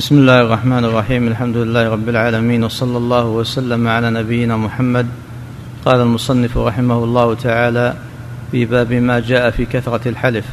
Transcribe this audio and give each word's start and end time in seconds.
بسم 0.00 0.18
الله 0.18 0.40
الرحمن 0.40 0.84
الرحيم. 0.84 1.28
الحمد 1.28 1.56
لله 1.56 1.88
رب 1.88 2.08
العالمين 2.08 2.64
وصلى 2.64 2.96
الله 2.96 3.24
وسلم 3.24 3.88
على 3.88 4.10
نبينا 4.10 4.56
محمد. 4.56 5.06
قال 5.84 6.00
المصنف 6.00 6.58
رحمه 6.58 7.04
الله 7.04 7.34
تعالى 7.34 7.94
في 8.50 8.64
باب 8.64 8.92
ما 8.92 9.20
جاء 9.20 9.50
في 9.50 9.64
كثرة 9.68 10.08
الحلف. 10.08 10.46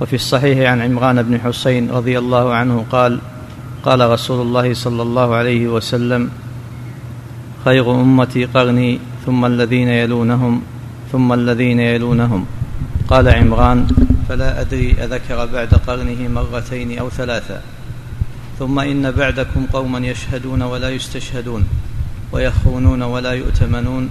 وفي 0.00 0.16
الصحيح 0.16 0.70
عن 0.70 0.80
عمران 0.80 1.22
بن 1.22 1.40
حسين 1.40 1.90
رضي 1.90 2.18
الله 2.18 2.54
عنه 2.54 2.84
قال 2.92 3.20
قال 3.84 4.00
رسول 4.10 4.46
الله 4.46 4.74
صلى 4.74 5.02
الله 5.02 5.34
عليه 5.34 5.68
وسلم 5.68 6.30
خير 7.64 7.84
أمتي 8.00 8.44
قرني 8.44 8.98
ثم 9.26 9.44
الذين 9.44 9.88
يلونهم 9.88 10.62
ثم 11.12 11.32
الذين 11.32 11.80
يلونهم. 11.80 12.46
قال 13.08 13.28
عمران 13.28 13.86
فلا 14.28 14.60
أدري 14.60 14.96
أذكر 15.04 15.46
بعد 15.52 15.68
قرنه 15.86 16.28
مرتين 16.28 16.98
أو 16.98 17.10
ثلاثا 17.10 17.60
ثم 18.58 18.78
إن 18.78 19.10
بعدكم 19.10 19.66
قوما 19.66 19.98
يشهدون 19.98 20.62
ولا 20.62 20.90
يستشهدون 20.90 21.68
ويخونون 22.32 23.02
ولا 23.02 23.32
يؤتمنون 23.32 24.10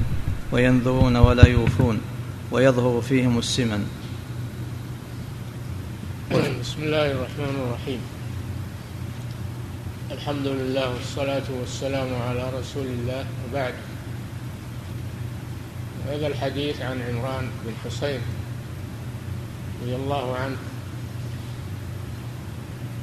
وينذرون 0.51 1.15
ولا 1.15 1.47
يوفون 1.47 2.01
ويظهر 2.51 3.01
فيهم 3.01 3.37
السمن. 3.39 3.87
بسم 6.61 6.83
الله 6.83 7.11
الرحمن 7.11 7.55
الرحيم. 7.67 8.01
الحمد 10.11 10.47
لله 10.47 10.93
والصلاة 10.93 11.47
والسلام 11.59 12.09
على 12.27 12.43
رسول 12.59 12.85
الله 12.85 13.25
وبعد. 13.49 13.73
هذا 16.07 16.27
الحديث 16.27 16.81
عن 16.81 17.01
عمران 17.01 17.47
بن 17.65 17.73
حسين 17.85 18.19
رضي 19.83 19.95
الله 19.95 20.35
عنه. 20.37 20.57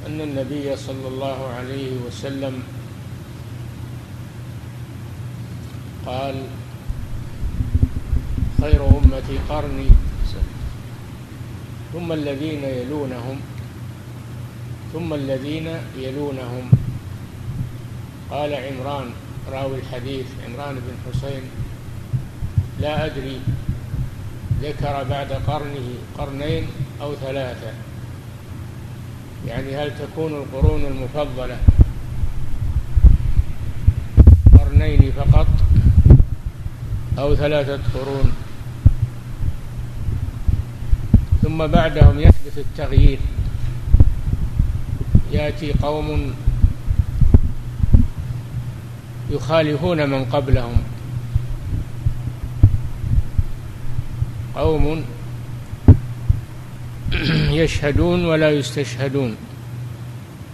أن 0.07 0.21
النبي 0.21 0.75
صلى 0.75 1.07
الله 1.07 1.47
عليه 1.47 1.91
وسلم 2.07 2.63
قال 6.05 6.35
خير 8.61 8.81
أمتي 8.87 9.37
قرني 9.49 9.89
ثم 11.93 12.11
الذين 12.11 12.63
يلونهم 12.63 13.37
ثم 14.93 15.13
الذين 15.13 15.67
يلونهم. 15.97 16.65
قال 18.31 18.53
عمران 18.53 19.11
راوي 19.51 19.75
الحديث 19.79 20.25
عمران 20.47 20.75
بن 20.75 20.95
حسين 21.05 21.43
لا 22.79 23.05
أدري 23.05 23.39
ذكر 24.61 25.03
بعد 25.03 25.31
قرنه 25.47 25.87
قرنين 26.17 26.67
أو 27.01 27.15
ثلاثة. 27.15 27.90
يعني 29.47 29.75
هل 29.75 29.91
تكون 29.99 30.33
القرون 30.33 30.85
المفضلة 30.85 31.57
قرنين 34.59 35.11
فقط 35.11 35.47
أو 37.19 37.35
ثلاثة 37.35 37.79
قرون؟ 37.93 38.31
ثم 41.41 41.67
بعدهم 41.67 42.19
يحدث 42.19 42.57
التغيير. 42.57 43.19
يأتي 45.31 45.73
قوم 45.73 46.33
يخالفون 49.31 50.09
من 50.09 50.25
قبلهم. 50.25 50.77
قوم 54.55 55.03
يشهدون 57.61 58.25
ولا 58.25 58.51
يستشهدون. 58.51 59.35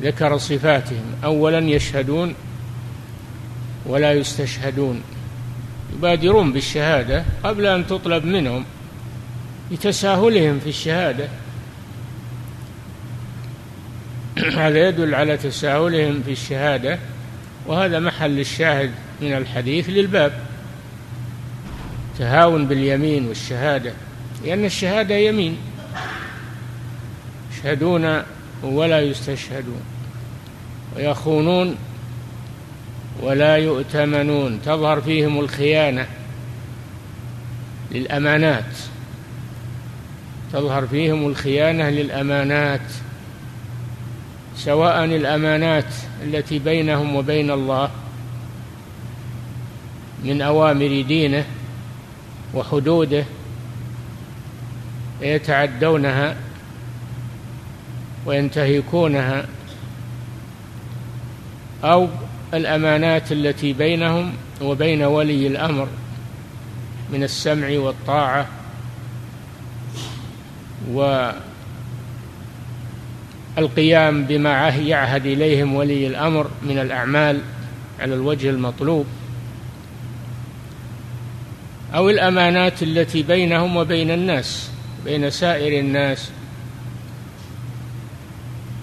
ذكر 0.02 0.38
صفاتهم. 0.38 1.16
اولا 1.24 1.60
يشهدون 1.60 2.36
ولا 3.86 4.14
يستشهدون. 4.14 5.02
يبادرون 5.98 6.54
بالشهادة 6.54 7.24
قبل 7.44 7.66
أن 7.66 7.88
تطلب 7.88 8.26
منهم 8.26 8.66
لتساهلهم 9.72 10.60
في 10.60 10.70
الشهادة. 10.70 11.28
هذا 14.58 14.88
يدل 14.88 15.16
على 15.16 15.38
تساهلهم 15.38 16.24
في 16.26 16.32
الشهادة 16.32 17.00
وهذا 17.68 18.00
محل 18.00 18.40
الشاهد 18.40 18.92
من 19.22 19.34
الحديث 19.34 19.90
للباب. 19.90 20.34
تهاون 22.20 22.68
باليمين 22.68 23.28
والشهادة 23.28 23.94
لأن 24.46 24.66
الشهادة 24.66 25.16
يمين. 25.16 25.58
يشهدون 27.68 28.24
ولا 28.64 29.02
يستشهدون 29.02 29.82
ويخونون 30.96 31.76
ولا 33.22 33.58
يؤتمنون 33.58 34.62
تظهر 34.66 35.02
فيهم 35.02 35.40
الخيانة 35.40 36.08
للأمانات 37.92 38.64
تظهر 40.54 40.88
فيهم 40.88 41.28
الخيانة 41.28 41.90
للأمانات 41.90 42.82
سواء 44.56 45.06
الأمانات 45.06 45.94
التي 46.24 46.60
بينهم 46.60 47.16
وبين 47.16 47.52
الله 47.52 47.90
من 50.24 50.42
أوامر 50.42 51.02
دينه 51.02 51.46
وحدوده 52.54 53.24
يتعدونها 55.22 56.47
وينتهكونها 58.28 59.46
أو 61.84 62.08
الأمانات 62.54 63.32
التي 63.32 63.74
بينهم 63.74 64.34
وبين 64.62 65.04
ولي 65.04 65.48
الأمر 65.48 65.88
من 67.14 67.24
السمع 67.24 67.70
والطاعة 67.70 68.48
والقيام 73.58 74.24
بما 74.24 74.68
يعهد 74.70 75.26
إليهم 75.26 75.76
ولي 75.76 76.08
الأمر 76.08 76.50
من 76.62 76.80
الأعمال 76.80 77.42
على 78.00 78.14
الوجه 78.14 78.50
المطلوب 78.50 79.06
أو 81.96 82.10
الأمانات 82.10 82.84
التي 82.84 83.24
بينهم 83.24 83.76
وبين 83.78 84.12
الناس 84.12 84.70
بين 85.06 85.30
سائر 85.30 85.80
الناس. 85.80 86.32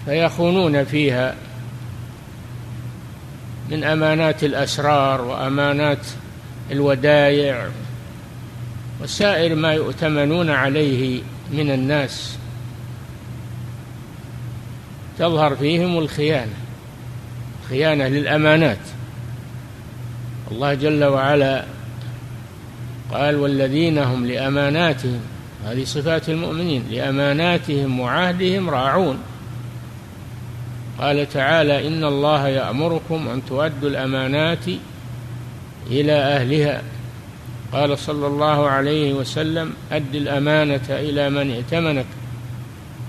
فيخونون 0.05 0.83
فيها 0.83 1.35
من 3.69 3.83
أمانات 3.83 4.43
الأسرار 4.43 5.21
وأمانات 5.21 6.07
الودايع 6.71 7.67
وسائر 9.01 9.55
ما 9.55 9.73
يؤتمنون 9.73 10.49
عليه 10.49 11.21
من 11.51 11.71
الناس. 11.71 12.37
تظهر 15.19 15.55
فيهم 15.55 15.97
الخيانة 15.97 16.53
خيانة 17.69 18.07
للأمانات. 18.07 18.79
الله 20.51 20.73
جل 20.73 21.03
وعلا 21.03 21.65
قال 23.11 23.35
والذين 23.35 23.97
هم 23.97 24.25
لأماناتهم 24.25 25.19
هذه 25.65 25.83
صفات 25.83 26.29
المؤمنين 26.29 26.83
لأماناتهم 26.91 27.99
وعهدهم 27.99 28.69
راعون 28.69 29.17
قال 30.99 31.29
تعالى 31.29 31.87
إن 31.87 32.03
الله 32.03 32.47
يأمركم 32.47 33.27
أن 33.27 33.45
تؤدوا 33.45 33.89
الأمانات 33.89 34.67
إلى 35.87 36.11
أهلها. 36.11 36.81
قال 37.71 37.97
صلى 37.99 38.27
الله 38.27 38.69
عليه 38.69 39.13
وسلم 39.13 39.73
أد 39.91 40.15
الأمانة 40.15 40.85
إلى 40.89 41.29
من 41.29 41.51
ائتمنك 41.51 42.05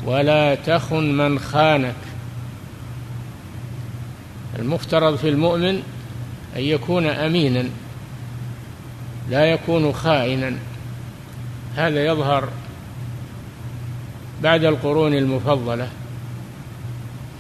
ولا 0.05 0.55
تخن 0.55 1.17
من 1.17 1.39
خانك. 1.39 1.95
المفترض 4.59 5.17
في 5.17 5.29
المؤمن 5.29 5.83
أن 6.57 6.63
يكون 6.63 7.07
أمينا 7.07 7.65
لا 9.31 9.45
يكون 9.45 9.93
خائنا. 9.93 10.53
هذا 11.77 12.07
يظهر 12.07 12.49
بعد 14.43 14.65
القرون 14.65 15.15
المفضلة. 15.15 15.89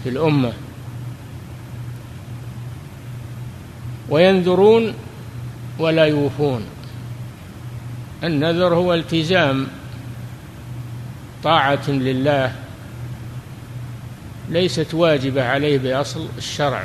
في 0.04 0.08
الأمة. 0.08 0.52
وينذرون 4.08 4.94
ولا 5.78 6.04
يوفون. 6.04 6.64
النذر 8.24 8.74
هو 8.74 8.94
التزام 8.94 9.66
طاعة 11.44 11.90
لله 11.90 12.52
ليست 14.48 14.94
واجبة 14.94 15.44
عليه 15.44 15.78
بأصل 15.78 16.28
الشرع. 16.38 16.84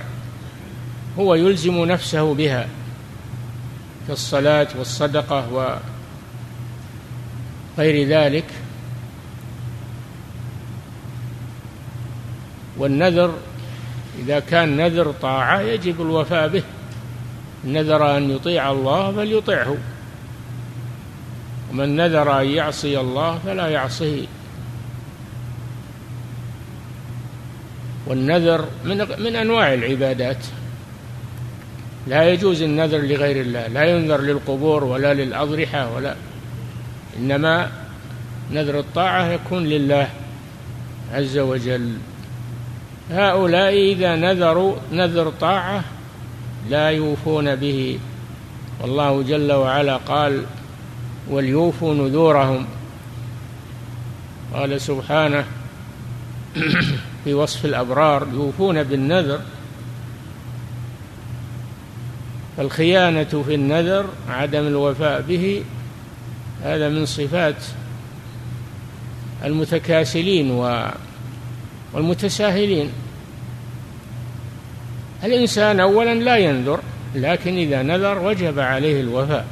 هو 1.20 1.36
يلزم 1.36 1.86
نفسه 1.86 2.34
بها 2.34 2.68
كالصلاه 4.08 4.68
والصدقة 4.78 5.76
وغير 7.78 8.08
ذلك. 8.08 8.46
والنذر 12.82 13.34
إذا 14.20 14.40
كان 14.40 14.78
نذر 14.78 15.12
طاعة 15.22 15.62
يجب 15.62 16.02
الوفاء 16.02 16.48
به. 16.48 16.64
نذر 17.66 18.18
أن 18.18 18.32
يطيع 18.32 18.72
الله 18.72 19.12
فليطعه. 19.12 19.78
ومن 21.72 21.96
نذر 21.96 22.42
أن 22.42 22.46
يعصي 22.46 23.00
الله 23.00 23.40
فلا 23.46 23.68
يعصيه. 23.68 24.26
والنذر 28.08 28.66
من 28.86 28.98
من 29.20 29.36
أنواع 29.36 29.74
العبادات. 29.74 30.46
لا 32.08 32.30
يجوز 32.30 32.62
النذر 32.62 32.98
لغير 32.98 33.42
الله 33.42 33.68
لا 33.68 33.84
ينذر 33.84 34.22
للقبور 34.22 34.84
ولا 34.84 35.14
للأضرحة 35.14 35.96
ولا. 35.96 36.16
إنما 37.18 37.72
نذر 38.52 38.80
الطاعة 38.80 39.28
يكون 39.28 39.64
لله 39.66 40.10
عز 41.14 41.38
وجل. 41.38 41.94
هؤلاء 43.12 43.74
إذا 43.74 44.16
نذروا 44.16 44.76
نذر 44.92 45.30
طاعة 45.42 45.84
لا 46.70 46.90
يوفون 46.90 47.56
به. 47.56 48.00
والله 48.82 49.24
جل 49.24 49.52
وعلا 49.52 49.98
قال 49.98 50.46
وليوفوا 51.30 51.94
نذورهم 51.94 52.66
قال 54.54 54.82
سبحانه 54.82 55.46
في 57.24 57.34
وصف 57.34 57.66
الأبرار 57.66 58.28
يوفون 58.34 58.84
بالنذر 58.84 59.42
فالخيانة 62.58 63.24
في 63.24 63.56
النذر 63.56 64.06
عدم 64.30 64.68
الوفاء 64.68 65.22
به 65.22 65.64
هذا 66.64 66.90
من 66.90 67.06
صفات 67.06 67.56
المتكاسلين 69.44 70.52
والمتساهلين. 71.94 72.92
الإنسان 75.24 75.80
أولا 75.80 76.14
لا 76.14 76.38
ينذر 76.38 76.80
لكن 77.16 77.58
إذا 77.58 77.82
نذر 77.82 78.20
وجب 78.20 78.60
عليه 78.60 79.02
الوفاء. 79.02 79.46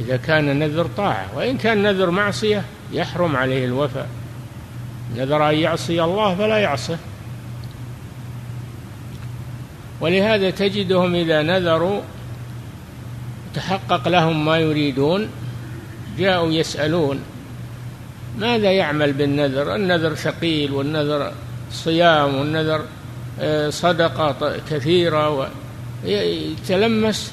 إذا 0.00 0.16
كان 0.16 0.58
نذر 0.58 0.86
طاعة 0.96 1.26
وإن 1.36 1.56
كان 1.56 1.82
نذر 1.82 2.10
معصية 2.10 2.64
يحرم 2.92 3.36
عليه 3.36 3.64
الوفاء. 3.64 4.08
نذر 5.16 5.50
أن 5.50 5.54
يعصي 5.54 6.02
الله 6.02 6.34
فلا 6.34 6.58
يعصه. 6.58 6.98
ولهذا 10.00 10.50
تجدهم 10.50 11.14
إذا 11.14 11.42
نذروا 11.42 12.00
تحقق 13.54 14.08
لهم 14.08 14.44
ما 14.44 14.58
يريدون 14.58 15.28
جاءوا 16.18 16.52
يسألون 16.52 17.20
ماذا 18.38 18.72
يعمل 18.72 19.12
بالنذر؟ 19.12 19.74
النذر 19.74 20.14
ثقيل 20.14 20.72
والنذر 20.72 21.32
صيام 21.72 22.34
والنذر 22.34 22.84
صدقة 23.68 24.56
كثيرة 24.70 25.50
يتلمس 26.04 27.32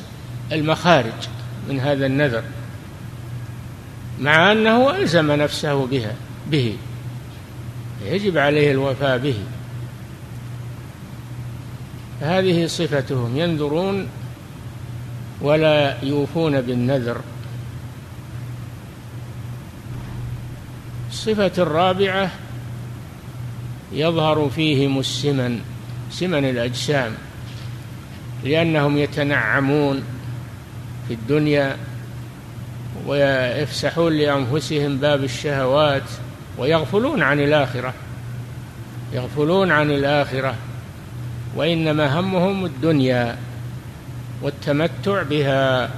المخارج 0.52 1.28
من 1.70 1.80
هذا 1.80 2.06
النذر 2.06 2.44
مع 4.20 4.52
أنه 4.52 4.96
ألزم 4.96 5.32
نفسه 5.32 5.86
بها 5.86 6.16
به 6.52 6.78
يجب 8.06 8.38
عليه 8.38 8.72
الوفاء 8.72 9.18
به. 9.18 9.38
هذه 12.22 12.66
صفتهم 12.66 13.38
ينذرون 13.38 14.08
ولا 15.42 16.04
يوفون 16.04 16.62
بالنذر. 16.62 17.22
الصفة 21.10 21.52
الرابعة 21.58 22.32
يظهر 23.92 24.50
فيهم 24.50 25.00
السمن. 25.00 25.62
سمن 26.12 26.46
الأجسام 26.46 27.12
لأنهم 28.44 28.98
يتنعمون 28.98 30.04
في 31.08 31.14
الدنيا 31.14 31.78
ويفسحون 33.08 34.14
لأنفسهم 34.14 34.98
باب 34.98 35.24
الشهوات 35.24 36.04
ويغفلون 36.58 37.24
عن 37.24 37.40
الآخرة 37.40 37.94
يغفلون 39.14 39.72
عن 39.72 39.92
الآخرة 39.92 40.56
وإنما 41.56 42.20
همهم 42.20 42.66
الدنيا 42.66 43.38
والتمتع 44.42 45.24
بها 45.24 45.90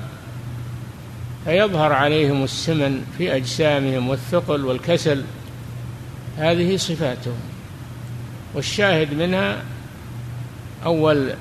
فيظهر 1.45 1.93
عليهم 1.93 2.43
السمن 2.43 3.05
في 3.17 3.35
أجسامهم 3.35 4.09
والثقل 4.09 4.65
والكسل. 4.65 5.23
هذه 6.37 6.77
صفاتهم. 6.77 7.39
والشاهد 8.53 9.13
منها 9.13 9.63
أول 10.85 11.33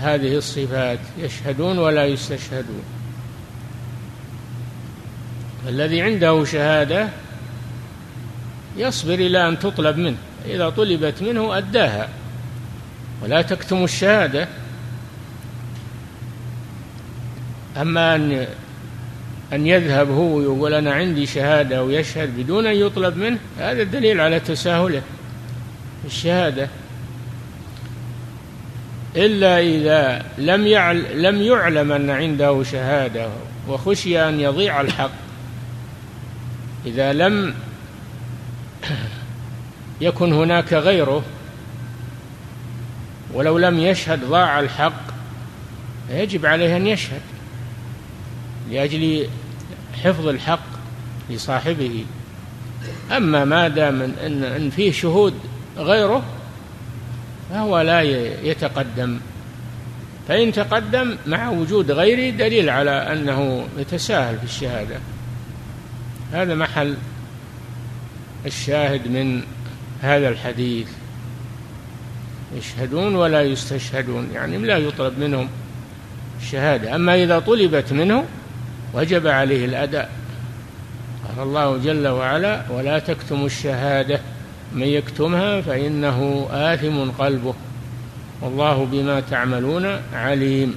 هذه 0.00 0.36
الصفات 0.36 0.98
يشهدون 1.18 1.78
ولا 1.78 2.06
يستشهدون. 2.06 2.82
الذي 5.68 6.02
عنده 6.02 6.44
شهادة 6.44 7.08
يصبر 8.76 9.14
إلى 9.14 9.48
أن 9.48 9.58
تطلب 9.58 9.96
منه 9.96 10.16
إذا 10.46 10.70
طلبت 10.70 11.22
منه 11.22 11.58
أداها. 11.58 12.08
ولا 13.22 13.42
تكتم 13.42 13.84
الشهادة. 13.84 14.48
أما 17.76 18.14
أن 18.14 18.46
أن 19.52 19.66
يذهب 19.66 20.10
هو 20.10 20.36
ويقول 20.36 20.74
أنا 20.74 20.92
عندي 20.92 21.26
شهادة 21.26 21.84
ويشهد 21.84 22.36
بدون 22.36 22.66
أن 22.66 22.74
يطلب 22.74 23.16
منه 23.16 23.38
هذا 23.58 23.82
دليل 23.82 24.20
على 24.20 24.40
تساهله. 24.40 25.02
الشهادة 26.04 26.68
إلا 29.16 29.60
إذا 29.60 30.26
لم 30.38 30.66
يعل 30.66 31.22
لم 31.22 31.42
يعلم 31.42 31.92
أن 31.92 32.10
عنده 32.10 32.62
شهادة 32.62 33.28
وخشي 33.68 34.28
أن 34.28 34.40
يضيع 34.40 34.80
الحق. 34.80 35.10
إذا 36.86 37.12
لم 37.12 37.54
يكن 40.00 40.32
هناك 40.32 40.72
غيره 40.72 41.22
ولو 43.34 43.58
لم 43.58 43.78
يشهد 43.78 44.24
ضاع 44.24 44.60
الحق 44.60 45.02
يجب 46.10 46.46
عليه 46.46 46.76
أن 46.76 46.86
يشهد 46.86 47.20
لأجل 48.70 49.28
حفظ 50.04 50.28
الحق 50.28 50.66
لصاحبه. 51.30 52.04
أما 53.16 53.44
ما 53.44 53.68
دام 53.68 54.02
ان 54.22 54.70
فيه 54.76 54.92
شهود 54.92 55.34
غيره 55.76 56.22
فهو 57.50 57.80
لا 57.80 58.00
يتقدم. 58.42 59.18
فإن 60.28 60.52
تقدم 60.52 61.16
مع 61.26 61.48
وجود 61.48 61.90
غيره 61.90 62.36
دليل 62.36 62.70
على 62.70 62.90
أنه 62.90 63.66
يتساهل 63.78 64.38
في 64.38 64.44
الشهادة. 64.44 64.96
هذا 66.32 66.54
محل 66.54 66.96
الشاهد 68.46 69.08
من 69.08 69.42
هذا 70.02 70.28
الحديث. 70.28 70.88
يشهدون 72.56 73.14
ولا 73.14 73.42
يستشهدون 73.42 74.28
يعني 74.34 74.58
لا 74.58 74.76
يطلب 74.76 75.18
منهم 75.18 75.48
الشهادة. 76.40 76.94
أما 76.94 77.14
إذا 77.14 77.38
طلبت 77.38 77.92
منه 77.92 78.24
وجب 78.94 79.26
عليه 79.26 79.64
الأداء. 79.64 80.10
قال 81.28 81.46
الله 81.46 81.76
جل 81.78 82.08
وعلا 82.08 82.62
ولا 82.70 82.98
تكتموا 82.98 83.46
الشهادة 83.46 84.20
من 84.74 84.86
يكتمها 84.86 85.60
فإنه 85.60 86.48
آثم 86.50 87.10
قلبه. 87.10 87.54
والله 88.42 88.86
بما 88.92 89.20
تعملون 89.20 90.00
عليم. 90.12 90.74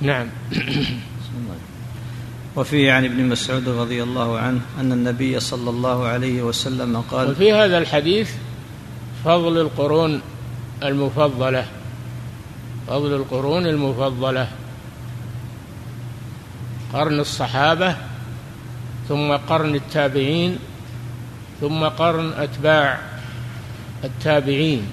نعم. 0.00 0.26
وفي 2.56 2.90
عن 2.90 3.04
ابن 3.04 3.24
مسعود 3.24 3.68
رضي 3.68 4.02
الله 4.02 4.38
عنه 4.38 4.60
أن 4.80 4.92
النبي 4.92 5.40
صلى 5.40 5.70
الله 5.70 6.06
عليه 6.06 6.42
وسلم 6.42 7.04
قال 7.10 7.30
وفي 7.30 7.52
هذا 7.52 7.78
الحديث 7.78 8.30
فضل 9.24 9.60
القرون 9.60 10.20
المفضلة. 10.82 11.66
فضل 12.88 13.14
القرون 13.14 13.66
المفضلة. 13.66 14.48
قرن 16.92 17.20
الصحابة 17.20 17.96
ثم 19.08 19.32
قرن 19.32 19.74
التابعين 19.74 20.58
ثم 21.62 21.84
قرن 21.84 22.32
أتباع 22.32 22.98
التابعين. 24.04 24.86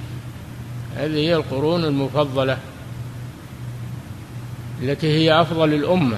هذه 0.95 1.15
هي 1.15 1.35
القرون 1.35 1.85
المفضلة 1.85 2.57
التي 4.81 5.07
هي 5.07 5.41
أفضل 5.41 5.73
الأمة 5.73 6.17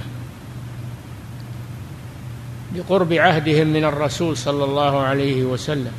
لقرب 2.75 3.13
عهدهم 3.13 3.67
من 3.67 3.83
الرسول 3.85 4.37
صلى 4.37 4.63
الله 4.63 4.99
عليه 4.99 5.43
وسلم 5.43 5.91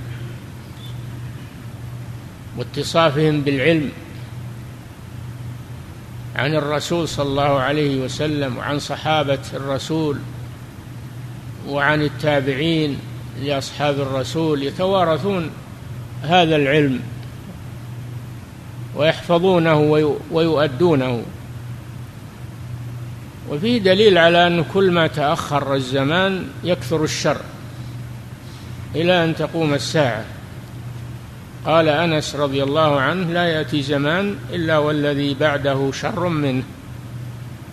واتصافهم 2.56 3.40
بالعلم 3.40 3.90
عن 6.36 6.54
الرسول 6.54 7.08
صلى 7.08 7.28
الله 7.28 7.60
عليه 7.60 8.00
وسلم 8.04 8.56
وعن 8.56 8.78
صحابة 8.78 9.38
الرسول 9.54 10.18
وعن 11.68 12.02
التابعين 12.02 12.98
لأصحاب 13.40 14.00
الرسول 14.00 14.62
يتوارثون 14.62 15.50
هذا 16.22 16.56
العلم 16.56 17.00
ويحفظونه 18.96 19.78
ويؤدونه. 20.30 21.22
وفيه 23.50 23.78
دليل 23.78 24.18
على 24.18 24.46
أن 24.46 24.64
كل 24.74 24.90
ما 24.90 25.06
تأخر 25.06 25.74
الزمان 25.74 26.46
يكثر 26.64 27.04
الشر 27.04 27.36
إلى 28.94 29.24
أن 29.24 29.36
تقوم 29.36 29.74
الساعة. 29.74 30.24
قال 31.66 31.88
أنس 31.88 32.36
رضي 32.36 32.62
الله 32.62 33.00
عنه 33.00 33.32
لا 33.32 33.44
يأتي 33.44 33.82
زمان 33.82 34.36
إلا 34.50 34.78
والذي 34.78 35.34
بعده 35.34 35.92
شر 35.92 36.28
منه. 36.28 36.62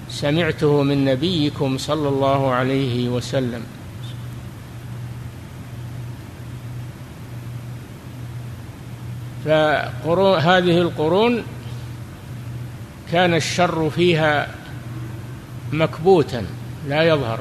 سمعته 0.09 0.83
من 0.83 1.05
نبيكم 1.05 1.77
صلى 1.77 2.09
الله 2.09 2.51
عليه 2.51 3.09
وسلم. 3.09 3.63
فهذه 9.49 10.81
القرون 10.81 11.43
كان 13.11 13.33
الشر 13.33 13.89
فيها 13.89 14.47
مكبوتا 15.71 16.45
لا 16.87 17.03
يظهر. 17.03 17.39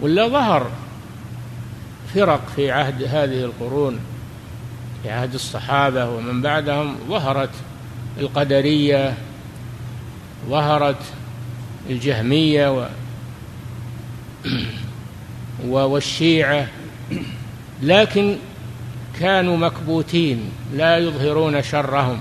ولا 0.00 0.28
ظهر 0.28 0.70
فرق 2.14 2.40
في 2.56 2.70
عهد 2.70 3.02
هذه 3.02 3.44
القرون 3.44 3.98
في 5.02 5.10
عهد 5.10 5.34
الصحابة 5.34 6.10
ومن 6.10 6.42
بعدهم 6.42 6.96
ظهرت 7.08 7.50
القدرية 8.20 9.14
ظهرت 10.48 11.02
الجهمية 11.90 12.72
و 12.72 12.86
والشيعة. 15.92 16.66
لكن 17.82 18.36
كانوا 19.20 19.56
مكبوتين 19.56 20.50
لا 20.74 20.98
يظهرون 20.98 21.62
شرهم. 21.62 22.20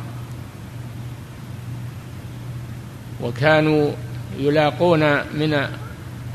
وكانوا 3.22 3.92
يلاقون 4.40 5.14
من 5.14 5.68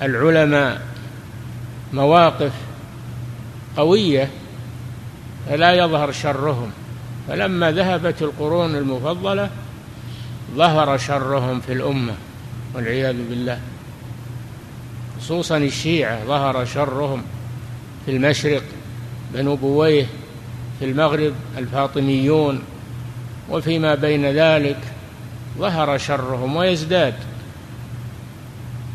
العلماء 0.02 0.82
مواقف 1.92 2.52
قوية 3.76 4.30
فلا 5.48 5.72
يظهر 5.72 6.12
شرهم. 6.12 6.70
فلما 7.28 7.72
ذهبت 7.72 8.22
القرون 8.22 8.76
المفضلة 8.76 9.50
ظهر 10.56 10.98
شرهم 10.98 11.60
في 11.60 11.72
الأمة 11.72 12.14
والعياذ 12.74 13.16
بالله. 13.28 13.60
خصوصا 15.20 15.56
الشيعة 15.56 16.24
ظهر 16.24 16.64
شرهم 16.64 17.22
في 18.06 18.10
المشرق 18.10 18.62
بنو 19.34 19.56
بويه 19.56 20.06
في 20.78 20.84
المغرب 20.84 21.32
الفاطميون 21.58 22.62
وفيما 23.50 23.94
بين 23.94 24.26
ذلك 24.26 24.78
ظهر 25.58 25.98
شرهم 25.98 26.56
ويزداد. 26.56 27.14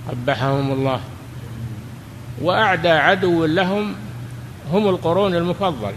قبحهم 0.10 0.72
الله. 0.72 1.00
وأعدى 2.42 2.90
عدو 2.90 3.46
لهم 3.46 3.96
هم 4.74 4.88
القرون 4.88 5.36
المفضلة 5.36 5.94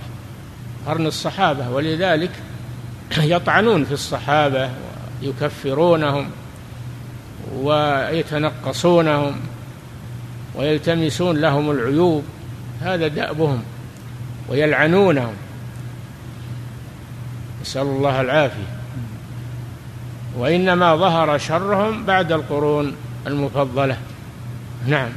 قرن 0.87 1.07
الصحابة. 1.07 1.71
ولذلك 1.71 2.31
يطعنون 3.19 3.85
في 3.85 3.93
الصحابة 3.93 4.71
ويكفرونهم 5.23 6.31
ويتنقصونهم 7.57 9.37
ويلتمسون 10.55 11.37
لهم 11.37 11.71
العيوب. 11.71 12.25
هذا 12.81 13.09
دأبهم 13.09 13.63
ويلعنونهم. 14.49 15.35
نسأل 17.67 17.83
الله 17.83 18.21
العافية. 18.21 18.69
وإنما 20.39 20.97
ظهر 20.97 21.39
شرهم 21.39 22.07
بعد 22.07 22.33
القرون 22.33 22.95
المفضلة. 23.27 23.99
نعم. 24.87 25.11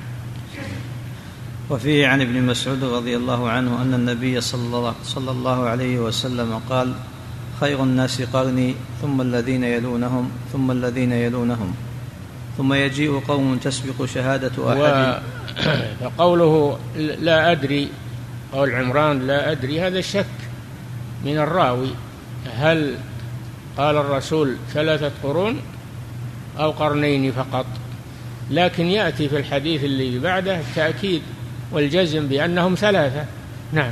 وفيه 1.69 2.07
عن 2.07 2.21
ابن 2.21 2.43
مسعود 2.43 2.83
رضي 2.83 3.17
الله 3.17 3.49
عنه 3.49 3.81
أن 3.81 3.93
النبي 3.93 4.41
صلى 4.41 5.31
الله 5.31 5.69
عليه 5.69 5.99
وسلم 5.99 6.61
قال 6.69 6.93
خير 7.59 7.83
الناس 7.83 8.21
قرني 8.21 8.75
ثم 9.01 9.21
الذين 9.21 9.63
يلونهم 9.63 10.31
ثم 10.53 10.71
الذين 10.71 11.11
يلونهم. 11.11 11.73
ثم 12.57 12.73
يجيء 12.73 13.19
قوم 13.27 13.57
تسبق 13.57 14.05
شهادة 14.05 14.51
أحد. 14.69 15.21
فقوله 16.01 16.79
لا 16.97 17.51
أدري 17.51 17.89
قول 18.53 18.75
عمران 18.75 19.27
لا 19.27 19.51
أدري 19.51 19.81
هذا 19.81 20.01
شك 20.01 20.25
من 21.25 21.37
الراوي. 21.37 22.08
هل 22.55 22.95
قال 23.77 23.97
الرسول 23.97 24.55
ثلاثة 24.73 25.11
قرون 25.23 25.61
أو 26.59 26.71
قرنين 26.71 27.31
فقط؟ 27.31 27.65
لكن 28.51 28.85
يأتي 28.85 29.29
في 29.29 29.37
الحديث 29.37 29.83
اللي 29.83 30.19
بعده 30.19 30.59
التأكيد 30.59 31.21
والجزم 31.71 32.27
بأنهم 32.27 32.75
ثلاثة. 32.75 33.25
نعم. 33.73 33.91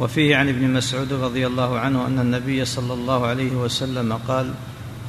وفيه 0.00 0.36
عن 0.36 0.48
ابن 0.48 0.70
مسعود 0.70 1.12
رضي 1.12 1.46
الله 1.46 1.78
عنه 1.78 2.06
أن 2.06 2.18
النبي 2.18 2.64
صلى 2.64 2.92
الله 2.92 3.26
عليه 3.26 3.52
وسلم 3.52 4.12
قال 4.12 4.54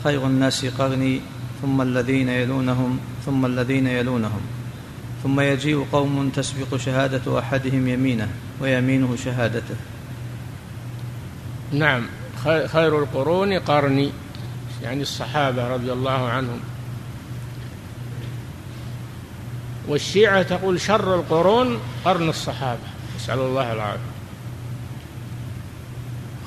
خير 0.03 0.27
الناس 0.27 0.65
قرني 0.65 1.22
ثم 1.62 1.81
الذين 1.81 2.29
يلونهم 2.29 3.00
ثم 3.25 3.46
الذين 3.46 3.88
يلونهم 3.88 4.41
ثم 5.24 5.39
يجيء 5.39 5.88
قوم 5.91 6.29
تسبق 6.29 6.77
شهادة 6.77 7.39
أحدهم 7.39 7.88
يمينه 7.88 8.29
ويمينه 8.62 9.15
شهادته. 9.15 9.75
نعم. 11.71 12.05
خير 12.67 12.99
القرون 12.99 13.53
قرني 13.53 14.11
يعني 14.83 15.01
الصحابة 15.01 15.67
رضي 15.67 15.91
الله 15.93 16.29
عنهم. 16.29 16.59
والشيعة 19.87 20.41
تقول 20.41 20.81
شر 20.81 21.15
القرون 21.15 21.79
قرن 22.05 22.29
الصحابة. 22.29 22.79
نسأل 23.15 23.39
الله 23.39 23.73
العافية. 23.73 24.11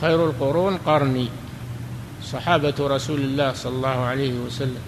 خير 0.00 0.26
القرون 0.26 0.76
قرني 0.76 1.28
صحابة 2.24 2.74
رسول 2.80 3.20
الله 3.20 3.52
صلى 3.52 3.72
الله 3.72 4.04
عليه 4.04 4.32
وسلم. 4.32 4.82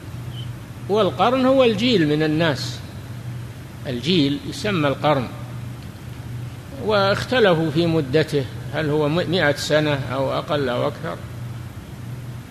والقرن 0.88 1.46
هو 1.46 1.64
الجيل 1.64 2.08
من 2.08 2.22
الناس. 2.22 2.78
الجيل 3.86 4.38
يسمى 4.48 4.88
القرن. 4.88 5.28
واختلفوا 6.84 7.70
في 7.70 7.86
مدته. 7.86 8.44
هل 8.76 8.90
هو 8.90 9.08
مئة 9.08 9.52
سنة 9.52 10.00
أو 10.12 10.32
أقل 10.32 10.68
أو 10.68 10.88
أكثر؟ 10.88 11.16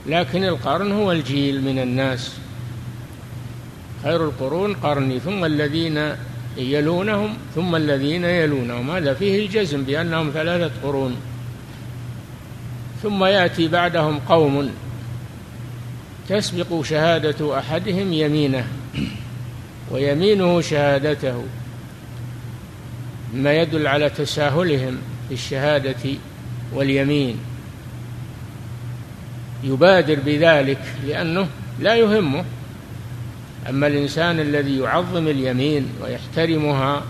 لكن 0.08 0.44
القرن 0.44 0.92
هو 0.92 1.12
الجيل 1.12 1.62
من 1.62 1.80
الناس. 1.80 2.32
خير 4.04 4.26
القرون 4.26 4.74
قرني 4.74 5.20
ثم 5.20 5.46
الذين 5.46 6.12
يلونهم 6.58 7.38
ثم 7.56 7.76
الذين 7.76 8.24
يلونهم. 8.24 8.92
هذا 8.92 9.14
فيه 9.14 9.46
الجزم 9.46 9.84
بأنهم 9.84 10.32
ثلاثة 10.34 10.72
قرون. 10.84 11.16
ثم 13.04 13.24
يأتي 13.24 13.68
بعدهم 13.68 14.20
قوم 14.20 14.72
تسبق 16.30 16.82
شهادة 16.82 17.60
أحدهم 17.60 18.14
يمينه 18.14 18.68
ويمينه 19.92 20.62
شهادته 20.62 21.44
مما 23.34 23.54
يدل 23.54 23.88
على 23.88 24.10
تساهلهم. 24.10 24.98
في 25.28 25.34
الشهادة 25.34 26.18
واليمين. 26.74 27.38
يبادر 29.64 30.20
بذلك 30.26 30.82
لأنه 31.08 31.48
لا 31.80 31.96
يهمه. 31.96 32.46
أما 33.70 33.88
الإنسان 33.88 34.40
الذي 34.40 34.78
يعظم 34.78 35.28
اليمين 35.28 35.90
ويحترمها 36.02 37.04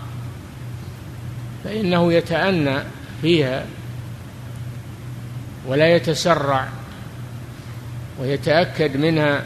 فإنه 1.64 2.12
يتأنى 2.12 2.78
فيها 3.22 3.64
ولا 5.66 5.96
يتسرع 5.96 6.68
ويتأكد 8.20 8.96
منها. 8.96 9.42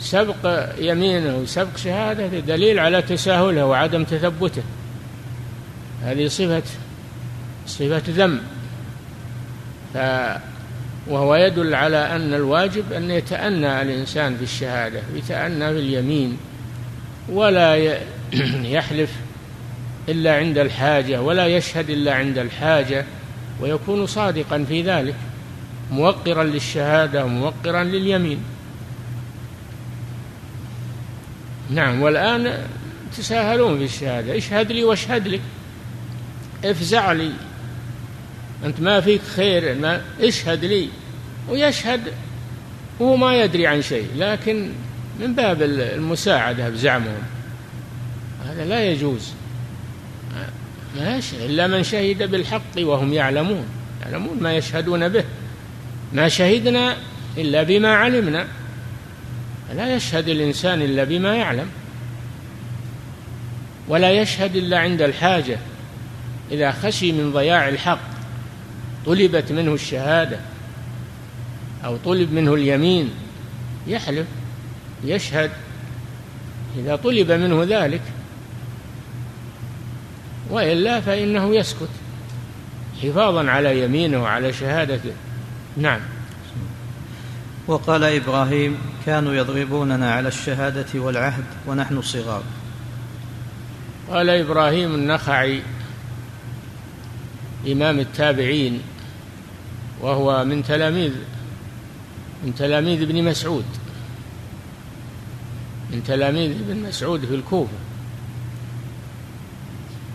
سبق 0.00 0.68
يمينه 0.78 1.36
وسبق 1.36 1.76
شهادته 1.76 2.40
دليل 2.40 2.78
على 2.78 3.02
تساهله 3.02 3.64
وعدم 3.64 4.04
تثبته. 4.04 4.62
هذه 6.02 6.26
صفة 6.26 6.62
صفة 7.66 8.02
ذم. 8.08 8.40
ف 9.94 9.98
وهو 11.08 11.34
يدل 11.34 11.74
على 11.74 12.16
أن 12.16 12.34
الواجب 12.34 12.92
أن 12.92 13.10
يتأنى 13.10 13.82
الإنسان 13.82 14.36
في 14.36 14.42
الشهادة 14.42 15.00
يتأنى 15.14 15.72
في 15.72 15.78
اليمين 15.78 16.38
ولا 17.28 17.76
يحلف 18.76 19.10
إلا 20.08 20.36
عند 20.36 20.58
الحاجة 20.58 21.22
ولا 21.22 21.46
يشهد 21.46 21.90
إلا 21.90 22.14
عند 22.14 22.38
الحاجة 22.38 23.04
ويكون 23.60 24.06
صادقا 24.06 24.64
في 24.68 24.82
ذلك 24.82 25.14
موقرا 25.90 26.44
للشهادة 26.44 27.24
وموقرا 27.24 27.84
لليمين. 27.84 28.38
نعم 31.70 32.02
والآن 32.02 32.64
تساهلون 33.16 33.78
في 33.78 33.84
الشهادة 33.84 34.36
اشهد 34.36 34.72
لي 34.72 34.84
واشهد 34.84 35.28
لك. 35.28 35.40
افزع 36.64 37.12
لي. 37.12 37.32
أنت 38.64 38.80
ما 38.80 39.00
فيك 39.00 39.20
خير 39.36 39.74
ما 39.74 40.02
اشهد 40.20 40.64
لي. 40.64 40.88
ويشهد 41.48 42.00
وهو 43.00 43.16
ما 43.16 43.36
يدري 43.36 43.66
عن 43.66 43.82
شيء 43.82 44.08
لكن 44.16 44.72
من 45.20 45.34
باب 45.34 45.62
المساعدة 45.62 46.68
بزعمهم 46.68 47.22
هذا 48.46 48.64
لا 48.64 48.90
يجوز. 48.90 49.32
ما 50.96 51.16
يشهد 51.16 51.40
إلا 51.40 51.66
من 51.66 51.82
شهد 51.82 52.30
بالحق 52.30 52.78
وهم 52.78 53.12
يعلمون. 53.12 53.64
يعلمون 54.02 54.40
ما 54.40 54.54
يشهدون 54.54 55.08
به. 55.08 55.24
ما 56.12 56.28
شهدنا 56.28 56.96
إلا 57.36 57.62
بما 57.62 57.94
علمنا. 57.94 58.46
لا 59.76 59.96
يشهد 59.96 60.28
الإنسان 60.28 60.82
إلا 60.82 61.04
بما 61.04 61.36
يعلم. 61.36 61.68
ولا 63.88 64.10
يشهد 64.10 64.56
إلا 64.56 64.78
عند 64.78 65.02
الحاجة. 65.02 65.58
إذا 66.50 66.72
خشي 66.72 67.12
من 67.12 67.32
ضياع 67.32 67.68
الحق 67.68 68.00
طلبت 69.06 69.52
منه 69.52 69.74
الشهادة 69.74 70.38
أو 71.84 71.96
طلب 71.96 72.32
منه 72.32 72.54
اليمين 72.54 73.10
يحلف 73.86 74.26
يشهد 75.04 75.50
إذا 76.78 76.96
طلب 76.96 77.32
منه 77.32 77.64
ذلك 77.68 78.02
وإلا 80.50 81.00
فإنه 81.00 81.56
يسكت. 81.56 81.88
حفاظا 83.02 83.50
على 83.50 83.84
يمينه 83.84 84.22
وعلى 84.22 84.52
شهادته. 84.52 85.12
نعم. 85.76 86.00
وقال 87.66 88.04
إبراهيم 88.04 88.76
كانوا 89.06 89.34
يضربوننا 89.34 90.12
على 90.12 90.28
الشهادة 90.28 91.00
والعهد 91.00 91.44
ونحن 91.66 92.02
صغار. 92.02 92.42
قال 94.10 94.30
إبراهيم 94.30 94.94
النخعي 94.94 95.62
إمام 97.66 98.00
التابعين 98.00 98.80
وهو 100.00 100.44
من 100.44 100.62
تلاميذ 100.62 101.12
من 102.44 102.54
تلاميذ 102.54 103.02
ابن 103.02 103.24
مسعود. 103.24 103.64
من 105.92 106.02
تلاميذ 106.06 106.50
ابن 106.50 106.82
مسعود 106.88 107.24
في 107.24 107.34
الكوفة. 107.34 107.72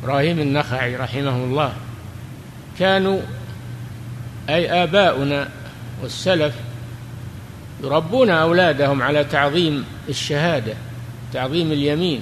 إبراهيم 0.04 0.40
النخعي 0.40 0.96
رحمه 0.96 1.36
الله. 1.36 1.74
كانوا 2.80 3.22
أي 4.50 4.84
آباؤنا 4.84 5.50
والسلف 6.02 6.54
يربون 7.84 8.30
أولادهم 8.30 9.02
على 9.02 9.24
تعظيم 9.24 9.86
الشهادة 10.10 10.74
تعظيم 11.34 11.72
اليمين. 11.72 12.22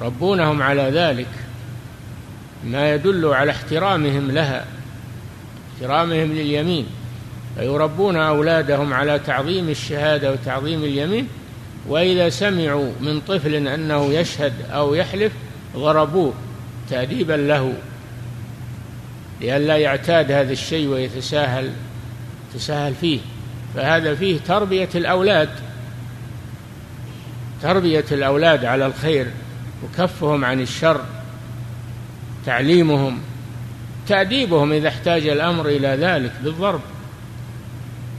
ربونهم 0.00 0.62
على 0.62 0.82
ذلك. 0.82 1.43
ما 2.66 2.94
يدل 2.94 3.26
على 3.26 3.50
احترامهم 3.50 4.30
لها 4.30 4.64
احترامهم 5.74 6.32
لليمين. 6.32 6.86
فيربون 7.56 8.16
أولادهم 8.16 8.94
على 8.94 9.18
تعظيم 9.18 9.68
الشهادة 9.68 10.32
وتعظيم 10.32 10.84
اليمين 10.84 11.28
وإذا 11.88 12.28
سمعوا 12.28 12.92
من 13.00 13.20
طفل 13.20 13.54
أنه 13.54 14.12
يشهد 14.12 14.52
أو 14.70 14.94
يحلف 14.94 15.32
ضربوه 15.76 16.32
تأديبا 16.90 17.32
له 17.32 17.72
لئلا 19.40 19.76
يعتاد 19.76 20.32
هذا 20.32 20.52
الشيء 20.52 20.88
ويتساهل 20.88 21.70
تساهل 22.54 22.94
فيه. 22.94 23.18
فهذا 23.74 24.14
فيه 24.14 24.38
تربية 24.38 24.88
الأولاد 24.94 25.48
تربية 27.62 28.04
الأولاد 28.12 28.64
على 28.64 28.86
الخير 28.86 29.26
وكفهم 29.84 30.44
عن 30.44 30.60
الشر 30.60 31.00
تعليمهم 32.46 33.18
تأديبهم 34.08 34.72
إذا 34.72 34.88
احتاج 34.88 35.26
الأمر 35.26 35.66
إلى 35.66 35.88
ذلك 35.88 36.32
بالضرب. 36.44 36.80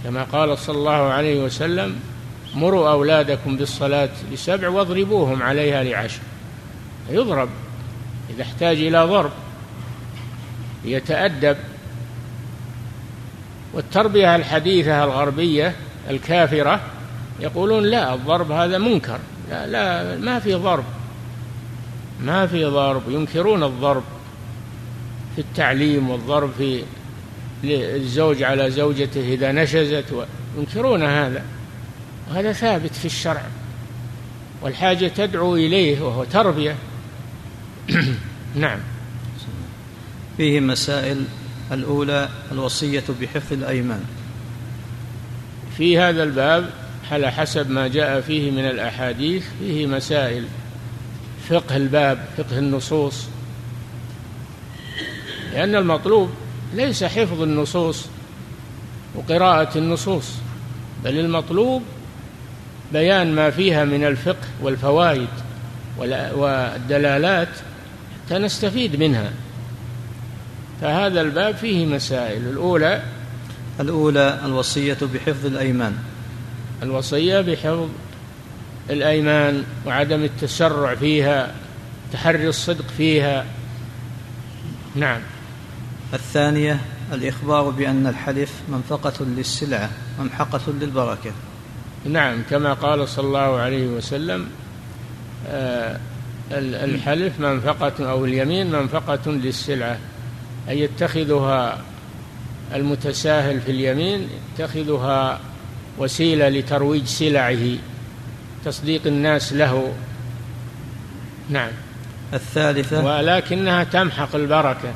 كما 0.03 0.23
قال 0.23 0.57
صلى 0.57 0.77
الله 0.77 0.91
عليه 0.91 1.43
وسلم 1.43 1.99
مروا 2.55 2.89
أولادكم 2.89 3.57
بالصلاة 3.57 4.09
لسبع 4.31 4.69
واضربوهم 4.69 5.43
عليها 5.43 5.83
لعشر. 5.83 6.19
يضرب 7.09 7.49
إذا 8.29 8.43
احتاج 8.43 8.77
إلى 8.77 9.05
ضرب 9.05 9.31
يتأدب. 10.85 11.57
والتربية 13.73 14.35
الحديثة 14.35 15.03
الغربية 15.03 15.75
الكافرة 16.09 16.79
يقولون 17.39 17.83
لا 17.83 18.13
الضرب 18.13 18.51
هذا 18.51 18.77
منكر 18.77 19.19
لا 19.49 19.67
لا 19.67 20.17
ما 20.17 20.39
في 20.39 20.53
ضرب. 20.53 20.83
ما 22.21 22.47
في 22.47 22.65
ضرب 22.65 23.01
ينكرون 23.09 23.63
الضرب 23.63 24.03
في 25.35 25.41
التعليم 25.41 26.09
والضرب 26.09 26.51
في 26.57 26.83
الزوج 27.63 28.43
على 28.43 28.71
زوجته 28.71 29.33
إذا 29.33 29.51
نشزت 29.51 30.05
ينكرون 30.57 31.03
هذا. 31.03 31.43
وهذا 32.29 32.51
ثابت 32.51 32.95
في 32.95 33.05
الشرع. 33.05 33.43
والحاجة 34.61 35.07
تدعو 35.07 35.55
إليه 35.55 36.01
وهو 36.01 36.23
تربية. 36.23 36.75
نعم. 38.55 38.79
فيه 40.37 40.59
مسائل 40.59 41.23
الأولى 41.71 42.29
الوصية 42.51 43.03
بحفظ 43.21 43.53
الأيمان. 43.53 44.03
في 45.77 45.99
هذا 45.99 46.23
الباب 46.23 46.69
على 47.11 47.31
حسب 47.31 47.69
ما 47.69 47.87
جاء 47.87 48.21
فيه 48.21 48.51
من 48.51 48.65
الأحاديث 48.65 49.43
فيه 49.59 49.87
مسائل 49.87 50.45
فقه 51.49 51.75
الباب 51.75 52.25
فقه 52.37 52.59
النصوص. 52.59 53.25
لأن 55.53 55.75
المطلوب 55.75 56.29
ليس 56.73 57.03
حفظ 57.03 57.41
النصوص 57.41 58.05
وقراءة 59.15 59.77
النصوص 59.77 60.31
بل 61.03 61.19
المطلوب 61.19 61.83
بيان 62.93 63.35
ما 63.35 63.49
فيها 63.49 63.85
من 63.85 64.03
الفقه 64.03 64.47
والفوائد 64.61 65.27
والدلالات 66.33 67.49
حتى 68.25 68.37
نستفيد 68.37 68.95
منها. 68.95 69.31
فهذا 70.81 71.21
الباب 71.21 71.55
فيه 71.55 71.85
مسائل. 71.85 72.41
الأولى 72.41 73.03
الأولى 73.79 74.39
الوصية 74.45 74.97
بحفظ 75.13 75.45
الأيمان. 75.45 75.95
الوصية 76.83 77.41
بحفظ 77.41 77.87
الأيمان 78.89 79.63
وعدم 79.85 80.23
التسرع 80.23 80.95
فيها 80.95 81.55
تحري 82.13 82.47
الصدق 82.47 82.85
فيها. 82.97 83.45
نعم. 84.95 85.21
الثانية 86.13 86.79
الإخبار 87.13 87.69
بأن 87.69 88.07
الحلف 88.07 88.53
منفقة 88.69 89.25
للسلعة 89.25 89.89
ممحقة 90.19 90.61
للبركة. 90.81 91.31
نعم 92.05 92.43
كما 92.49 92.73
قال 92.73 93.09
صلى 93.09 93.27
الله 93.27 93.59
عليه 93.59 93.87
وسلم 93.87 94.47
آه 95.47 95.99
الحلف 96.51 97.39
منفقة 97.39 98.11
أو 98.11 98.25
اليمين 98.25 98.71
منفقة 98.71 99.31
للسلعة 99.31 99.97
أي 100.69 100.79
يتخذها 100.79 101.81
المتساهل 102.75 103.61
في 103.61 103.71
اليمين 103.71 104.29
يتخذها 104.53 105.39
وسيلة 105.97 106.49
لترويج 106.49 107.05
سلعه. 107.05 107.77
تصديق 108.65 109.07
الناس 109.07 109.53
له. 109.53 109.93
نعم. 111.49 111.71
الثالثة. 112.33 113.05
ولكنها 113.05 113.83
تمحق 113.83 114.35
البركة. 114.35 114.93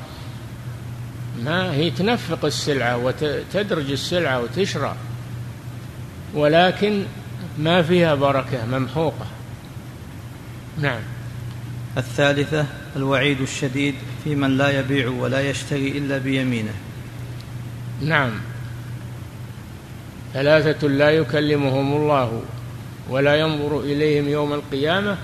ما 1.44 1.74
هي 1.74 1.92
تنفق 1.92 2.46
السلعة 2.46 2.98
وتدرج 2.98 3.92
السلعة 3.92 4.42
وتشرى. 4.42 4.96
ولكن 6.34 7.06
ما 7.58 7.82
فيها 7.82 8.16
بركة 8.16 8.66
ممحوقة. 8.66 9.26
نعم. 10.78 11.02
الثالثة. 11.98 12.66
الوعيد 12.96 13.42
الشديد 13.42 13.96
في 14.24 14.36
من 14.36 14.58
لا 14.58 14.80
يبيع 14.80 15.10
ولا 15.10 15.50
يشتري 15.50 15.88
إلا 15.98 16.18
بيمينه. 16.18 16.74
نعم. 18.02 18.32
ثلاثة 20.34 20.88
لا 20.88 21.10
يكلمهم 21.10 21.94
الله. 21.94 22.42
ولا 23.10 23.36
ينظر 23.36 23.80
إليهم 23.80 24.28
يوم 24.28 24.54
القيامة 24.54 25.18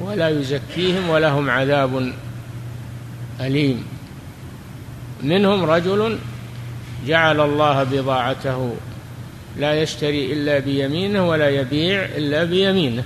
ولا 0.00 0.28
يزكيهم 0.28 1.08
ولهم 1.08 1.50
عذاب 1.50 2.12
أليم. 3.40 3.84
منهم 5.22 5.64
رجل 5.64 6.18
جعل 7.06 7.40
الله 7.40 7.84
بضاعته 7.84 8.74
لا 9.56 9.82
يشتري 9.82 10.32
إلا 10.32 10.58
بيمينه 10.58 11.28
ولا 11.28 11.48
يبيع 11.48 12.04
إلا 12.04 12.44
بيمينه. 12.44 13.04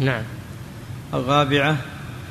نعم. 0.00 0.22
الرابعة 1.14 1.76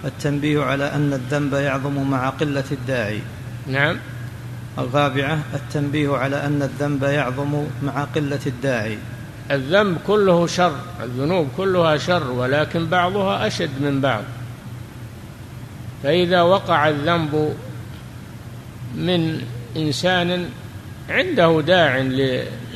التنبيه 0.06 0.62
على 0.62 0.84
أن 0.84 1.14
الذنب 1.14 1.54
يعظم 1.54 2.10
مع 2.10 2.30
قلة 2.30 2.64
الداعي. 2.72 3.20
نعم. 3.68 3.98
الرابعة 4.78 5.40
التنبيه 5.54 6.18
على 6.18 6.46
أن 6.46 6.62
الذنب 6.62 7.04
يعظم 7.04 7.64
مع 7.84 8.04
قلة 8.04 8.40
الداعي. 8.48 8.98
الذنب 9.52 9.98
كله 10.08 10.48
شر 10.48 10.76
الذنوب 11.04 11.48
كلها 11.58 11.98
شر 11.98 12.32
ولكن 12.32 12.86
بعضها 12.86 13.48
أشد 13.48 13.82
من 13.82 14.02
بعض. 14.02 14.24
فإذا 16.04 16.42
وقع 16.42 16.90
الذنب 16.90 17.56
من 18.96 19.42
إنسان 19.78 20.50
عنده 21.10 21.62
داع 21.62 21.98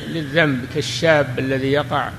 للذنب 0.08 0.64
كالشاب 0.74 1.38
الذي 1.38 1.72
يقع 1.72 2.10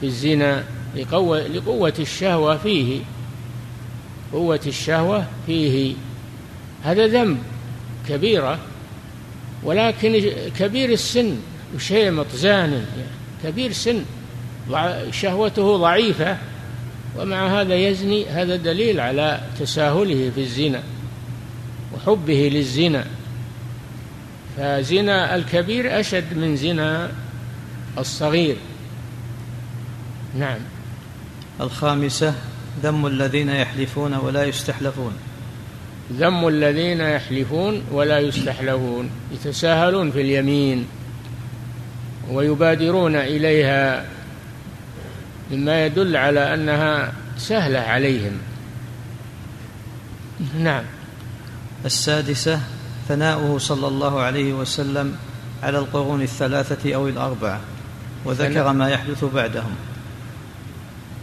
في 0.00 0.06
الزنا 0.06 0.64
لقوة, 0.96 1.46
لقوة 1.46 1.94
الشهوة 1.98 2.56
فيه. 2.56 3.00
قوة 4.32 4.60
الشهوة 4.66 5.26
فيه. 5.46 5.94
هذا 6.84 7.06
ذنب 7.06 7.38
كبيرة 8.08 8.58
ولكن 9.62 10.32
كبير 10.58 10.90
السن 10.90 11.36
وشيمط 11.74 12.26
زان 12.34 12.86
كبير 13.44 13.72
سن 13.72 14.04
شهوته 15.10 15.76
ضعيفة 15.76 16.36
ومع 17.18 17.60
هذا 17.60 17.74
يزني 17.74 18.26
هذا 18.26 18.56
دليل 18.56 19.00
على 19.00 19.40
تساهله 19.60 20.30
في 20.34 20.40
الزنا 20.40 20.82
وحبه 21.94 22.50
للزنا. 22.52 23.04
فزنا 24.56 25.34
الكبير 25.34 26.00
أشد 26.00 26.36
من 26.36 26.56
زنا 26.56 27.10
الصغير. 27.98 28.56
نعم. 30.38 30.58
الخامسة 31.60 32.34
ذم 32.82 33.06
الذين 33.06 33.48
يحلفون 33.48 34.14
ولا 34.14 34.44
يستحلفون. 34.44 35.12
ذم 36.12 36.48
الذين 36.48 37.00
يحلفون 37.00 37.82
ولا 37.92 38.18
يستحلفون 38.18 39.10
يتساهلون 39.32 40.10
في 40.10 40.20
اليمين. 40.20 40.86
ويبادرون 42.30 43.16
إليها 43.16 44.04
مما 45.50 45.86
يدل 45.86 46.16
على 46.16 46.54
أنها 46.54 47.12
سهلة 47.38 47.78
عليهم. 47.78 48.38
نعم. 50.58 50.84
السادسة 51.84 52.60
ثناؤه 53.08 53.58
صلى 53.58 53.88
الله 53.88 54.20
عليه 54.20 54.52
وسلم 54.52 55.16
على 55.62 55.78
القرون 55.78 56.22
الثلاثة 56.22 56.94
أو 56.94 57.08
الأربعة 57.08 57.60
وذكر 58.24 58.72
ما 58.72 58.90
يحدث 58.90 59.24
بعدهم. 59.24 59.74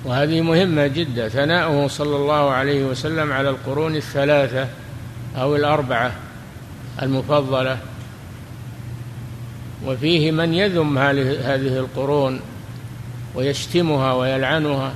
وهذه 0.05 0.41
مهمة 0.41 0.87
جدا. 0.87 1.29
ثناؤه 1.29 1.87
صلى 1.87 2.15
الله 2.15 2.51
عليه 2.51 2.85
وسلم 2.85 3.33
على 3.33 3.49
القرون 3.49 3.95
الثلاثة 3.95 4.67
أو 5.35 5.55
الأربعة 5.55 6.11
المفضلة. 7.01 7.77
وفيه 9.85 10.31
من 10.31 10.53
يذم 10.53 10.97
هذه 10.97 11.77
القرون 11.79 12.39
ويشتمها 13.35 14.13
ويلعنها. 14.13 14.93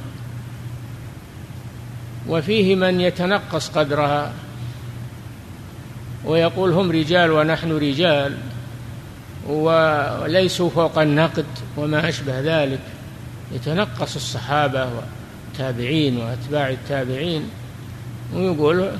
وفيه 2.27 2.75
من 2.75 3.01
يتنقص 3.01 3.69
قدرها 3.69 4.33
ويقول 6.25 6.71
هم 6.71 6.91
رجال 6.91 7.31
ونحن 7.31 7.71
رجال 7.71 8.37
وليسوا 9.47 10.69
فوق 10.69 10.99
النقد 10.99 11.45
وما 11.77 12.09
أشبه 12.09 12.39
ذلك. 12.39 12.79
يتنقص 13.55 14.15
الصحابة 14.15 14.87
والتابعين 14.93 16.17
وأتباع 16.17 16.69
التابعين 16.69 17.49
ويقول 18.33 18.91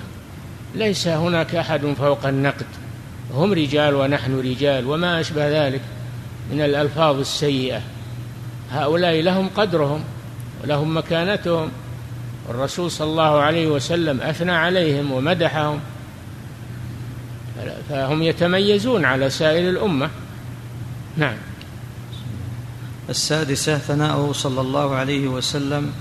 ليس 0.76 1.08
هناك 1.08 1.56
أحد 1.56 1.86
فوق 1.86 2.26
النقد. 2.26 2.66
هم 3.34 3.54
رجال 3.54 3.96
ونحن 3.96 4.40
رجال 4.40 4.86
وما 4.86 5.20
أشبه 5.20 5.68
ذلك 5.68 5.82
من 6.52 6.62
الألفاظ 6.62 7.20
السيئة. 7.20 7.82
هؤلاء 8.72 9.22
لهم 9.22 9.50
قدرهم 9.56 10.04
ولهم 10.64 10.98
مكانتهم. 10.98 11.72
الرسول 12.50 12.92
صلى 12.92 13.08
الله 13.08 13.40
عليه 13.40 13.68
وسلم 13.68 14.22
أثنى 14.22 14.52
عليهم 14.52 15.12
ومدحهم. 15.12 15.80
فهم 17.90 18.24
يتميزون 18.24 19.06
على 19.06 19.30
سائر 19.30 19.70
الأمة. 19.70 20.10
نعم. 21.18 21.38
السادسة 23.10 23.78
ثناؤه 23.78 24.34
صلى 24.34 24.62
الله 24.62 24.96
عليه 24.96 25.28
وسلم 25.28 25.92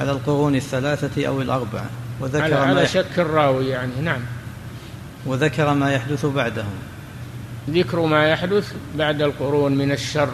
على 0.00 0.10
القرون 0.10 0.54
الثلاثة 0.54 1.26
أو 1.26 1.42
الأربعة 1.42 1.86
وذكر 2.20 2.44
على, 2.44 2.54
على 2.54 2.86
شك 2.86 3.18
الراوي 3.18 3.68
يعني. 3.68 3.92
نعم. 4.02 4.20
وذكر 5.26 5.74
ما 5.74 5.92
يحدث 5.92 6.26
بعدهم. 6.26 6.74
ذكر 7.70 8.00
ما 8.00 8.28
يحدث 8.28 8.72
بعد 8.94 9.22
القرون 9.22 9.74
من 9.74 9.92
الشر 9.92 10.30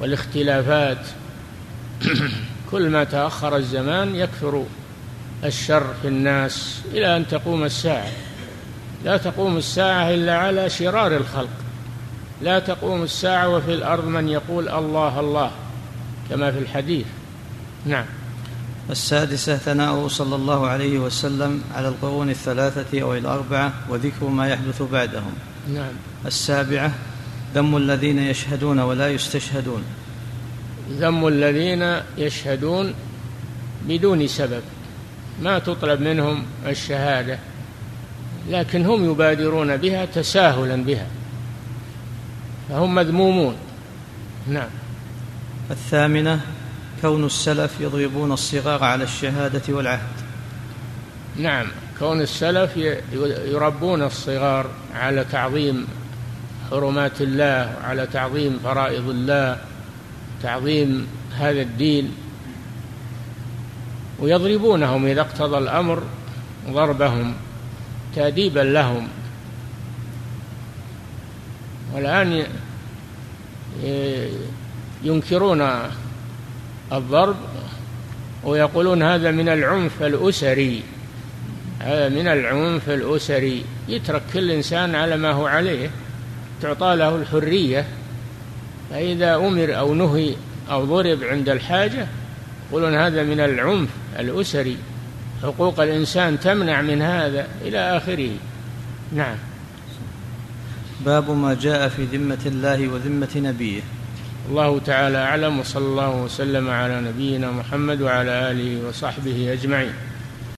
والاختلافات. 0.00 1.06
كل 2.70 2.88
ما 2.88 3.04
تأخر 3.04 3.56
الزمان 3.56 4.14
يكثر 4.14 4.64
الشر 5.44 5.94
في 6.02 6.08
الناس 6.08 6.80
إلى 6.92 7.16
أن 7.16 7.28
تقوم 7.28 7.64
الساعة. 7.64 8.10
لا 9.04 9.16
تقوم 9.16 9.56
الساعة 9.56 10.10
إلا 10.10 10.36
على 10.36 10.70
شرار 10.70 11.16
الخلق. 11.16 11.50
لا 12.42 12.58
تقوم 12.58 13.02
الساعة 13.02 13.48
وفي 13.48 13.74
الأرض 13.74 14.04
من 14.04 14.28
يقول 14.28 14.68
الله 14.68 15.20
الله 15.20 15.50
كما 16.30 16.50
في 16.50 16.58
الحديث. 16.58 17.06
نعم. 17.86 18.04
السادسة 18.90 19.56
ثناؤه 19.56 20.08
صلى 20.08 20.36
الله 20.36 20.66
عليه 20.66 20.98
وسلم 20.98 21.62
على 21.74 21.88
القرون 21.88 22.30
الثلاثة 22.30 23.02
أو 23.02 23.14
الأربعة 23.14 23.72
وذكر 23.88 24.26
ما 24.26 24.48
يحدث 24.48 24.82
بعدهم. 24.82 25.32
نعم. 25.74 25.92
السابعة 26.26 26.92
ذم 27.54 27.76
الذين 27.76 28.18
يشهدون 28.18 28.78
ولا 28.78 29.08
يستشهدون. 29.08 29.82
ذم 30.90 31.26
الذين 31.26 31.96
يشهدون 32.18 32.94
بدون 33.88 34.26
سبب. 34.26 34.62
ما 35.42 35.58
تطلب 35.58 36.00
منهم 36.00 36.44
الشهادة 36.66 37.38
لكن 38.48 38.86
هم 38.86 39.10
يبادرون 39.10 39.76
بها 39.76 40.04
تساهلا 40.04 40.84
بها. 40.84 41.06
فهم 42.68 42.94
مذمومون. 42.94 43.54
نعم. 44.48 44.68
الثامنة 45.70 46.40
كون 47.02 47.24
السلف 47.24 47.80
يضربون 47.80 48.32
الصغار 48.32 48.84
على 48.84 49.04
الشهادة 49.04 49.62
والعهد. 49.68 50.16
نعم 51.36 51.66
كون 51.98 52.20
السلف 52.20 52.76
يربون 53.46 54.02
الصغار 54.02 54.70
على 54.94 55.24
تعظيم 55.24 55.86
حرمات 56.70 57.20
الله 57.20 57.76
وعلى 57.76 58.06
تعظيم 58.06 58.58
فرائض 58.64 59.08
الله 59.08 59.58
تعظيم 60.42 61.06
هذا 61.36 61.62
الدين. 61.62 62.12
ويضربونهم 64.18 65.06
إذا 65.06 65.20
اقتضى 65.20 65.58
الأمر 65.58 66.02
ضربهم 66.70 67.34
تأديبا 68.14 68.60
لهم. 68.60 69.08
والآن 71.94 72.46
ينكرون 75.04 75.60
الضرب 76.92 77.36
ويقولون 78.44 79.02
هذا 79.02 79.30
من 79.30 79.48
العنف 79.48 80.02
الأسري. 80.02 80.82
هذا 81.80 82.08
من 82.08 82.28
العنف 82.28 82.90
الأسري. 82.90 83.64
يترك 83.88 84.22
كل 84.32 84.50
إنسان 84.50 84.94
على 84.94 85.16
ما 85.16 85.32
هو 85.32 85.46
عليه. 85.46 85.90
تعطى 86.62 86.96
له 86.96 87.16
الحرية. 87.16 87.86
فإذا 88.90 89.36
أمر 89.36 89.78
أو 89.78 89.94
نهي 89.94 90.34
أو 90.70 90.84
ضرب 90.84 91.22
عند 91.22 91.48
الحاجة 91.48 92.06
يقولون 92.70 92.94
هذا 92.94 93.22
من 93.22 93.40
العنف 93.40 93.88
الأسري. 94.18 94.76
حقوق 95.42 95.80
الإنسان 95.80 96.40
تمنع 96.40 96.82
من 96.82 97.02
هذا 97.02 97.48
إلى 97.62 97.96
آخره. 97.96 98.30
نعم. 99.12 99.36
باب 101.04 101.30
ما 101.30 101.54
جاء 101.54 101.88
في 101.88 102.04
ذمة 102.04 102.38
الله 102.46 102.88
وذمة 102.88 103.28
نبيه. 103.36 103.80
الله 104.48 104.78
تعالى 104.78 105.18
أعلم 105.18 105.60
وصلى 105.60 105.84
الله 105.84 106.22
وسلم 106.22 106.70
على 106.70 107.00
نبينا 107.00 107.50
محمد 107.50 108.02
وعلى 108.02 108.50
آله 108.50 108.88
وصحبه 108.88 109.52
أجمعين. 109.52 110.09